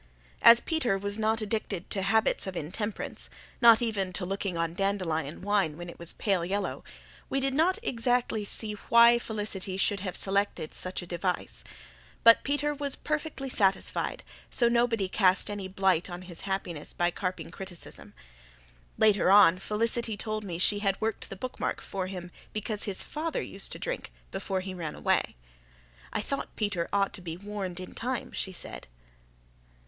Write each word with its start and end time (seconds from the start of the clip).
As 0.41 0.61
Peter 0.61 0.97
was 0.97 1.19
not 1.19 1.43
addicted 1.43 1.91
to 1.91 2.01
habits 2.01 2.47
of 2.47 2.57
intemperance, 2.57 3.29
not 3.61 3.83
even 3.83 4.11
to 4.13 4.25
looking 4.25 4.57
on 4.57 4.73
dandelion 4.73 5.43
wine 5.43 5.77
when 5.77 5.89
it 5.89 5.99
was 5.99 6.13
pale 6.13 6.43
yellow, 6.43 6.83
we 7.29 7.39
did 7.39 7.53
not 7.53 7.77
exactly 7.83 8.43
see 8.43 8.73
why 8.89 9.19
Felicity 9.19 9.77
should 9.77 9.99
have 9.99 10.17
selected 10.17 10.73
such 10.73 11.03
a 11.03 11.05
device. 11.05 11.63
But 12.23 12.43
Peter 12.43 12.73
was 12.73 12.95
perfectly 12.95 13.47
satisfied, 13.47 14.23
so 14.49 14.67
nobody 14.67 15.07
cast 15.07 15.51
any 15.51 15.67
blight 15.67 16.09
on 16.09 16.23
his 16.23 16.41
happiness 16.49 16.93
by 16.93 17.11
carping 17.11 17.51
criticism. 17.51 18.15
Later 18.97 19.29
on 19.29 19.59
Felicity 19.59 20.17
told 20.17 20.43
me 20.43 20.57
she 20.57 20.79
had 20.79 20.99
worked 20.99 21.29
the 21.29 21.35
bookmark 21.35 21.79
for 21.79 22.07
him 22.07 22.31
because 22.53 22.85
his 22.85 23.03
father 23.03 23.39
used 23.43 23.71
to 23.71 23.77
drink 23.77 24.11
before 24.31 24.61
he 24.61 24.73
ran 24.73 24.95
away. 24.95 25.35
"I 26.11 26.21
thought 26.21 26.55
Peter 26.55 26.89
ought 26.91 27.13
to 27.13 27.21
be 27.21 27.37
warned 27.37 27.79
in 27.79 27.93
time," 27.93 28.31
she 28.31 28.51
said. 28.51 28.87